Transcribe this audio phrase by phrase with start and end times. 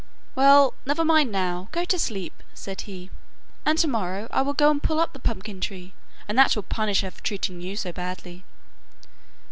[0.33, 3.11] 'Well, never mind now go to sleep,' said he,
[3.67, 5.93] 'and to morrow I will go and pull up the pumpkin tree,
[6.27, 8.43] and that will punish her for treating you so badly.